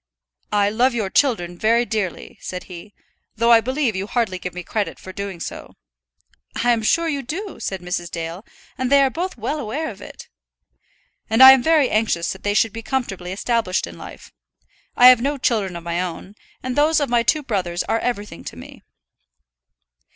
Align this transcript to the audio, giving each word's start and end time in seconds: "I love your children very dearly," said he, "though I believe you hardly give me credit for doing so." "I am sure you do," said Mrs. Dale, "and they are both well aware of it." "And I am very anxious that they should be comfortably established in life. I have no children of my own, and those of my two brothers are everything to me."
"I 0.51 0.71
love 0.71 0.95
your 0.95 1.11
children 1.11 1.59
very 1.59 1.85
dearly," 1.85 2.39
said 2.41 2.63
he, 2.63 2.91
"though 3.35 3.51
I 3.51 3.61
believe 3.61 3.95
you 3.95 4.07
hardly 4.07 4.39
give 4.39 4.55
me 4.55 4.63
credit 4.63 4.97
for 4.97 5.13
doing 5.13 5.39
so." 5.39 5.75
"I 6.63 6.71
am 6.71 6.81
sure 6.81 7.07
you 7.07 7.21
do," 7.21 7.59
said 7.59 7.81
Mrs. 7.81 8.09
Dale, 8.09 8.43
"and 8.79 8.91
they 8.91 9.03
are 9.03 9.11
both 9.11 9.37
well 9.37 9.59
aware 9.59 9.91
of 9.91 10.01
it." 10.01 10.27
"And 11.29 11.43
I 11.43 11.51
am 11.51 11.61
very 11.61 11.91
anxious 11.91 12.33
that 12.33 12.41
they 12.41 12.55
should 12.55 12.73
be 12.73 12.81
comfortably 12.81 13.31
established 13.31 13.85
in 13.85 13.95
life. 13.95 14.31
I 14.97 15.05
have 15.09 15.21
no 15.21 15.37
children 15.37 15.75
of 15.75 15.83
my 15.83 16.01
own, 16.01 16.33
and 16.63 16.75
those 16.75 16.99
of 16.99 17.07
my 17.07 17.21
two 17.21 17.43
brothers 17.43 17.83
are 17.83 17.99
everything 17.99 18.43
to 18.45 18.55
me." 18.57 18.81